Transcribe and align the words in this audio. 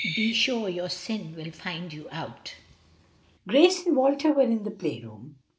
"Be 0.15 0.33
sure 0.33 0.67
your 0.67 0.89
sin 0.89 1.35
will 1.35 1.51
find 1.51 1.93
you 1.93 2.07
out." 2.09 2.55
Num. 3.45 3.53
32:33. 3.53 3.53
Gracie 3.67 3.87
and 3.89 3.95
Walter 3.97 4.33
were 4.33 4.41
in 4.41 4.63
the 4.63 4.71
play 4.71 4.99
room. 4.99 5.35